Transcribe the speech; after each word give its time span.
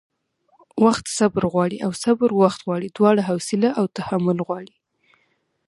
وخت 0.85 1.05
صبر 1.19 1.43
غواړي 1.53 1.77
او 1.85 1.91
صبر 2.03 2.29
وخت 2.41 2.59
غواړي؛ 2.67 2.87
دواړه 2.97 3.21
حوصله 3.29 3.69
او 3.79 3.85
تحمل 3.97 4.37
غواړي 4.47 4.73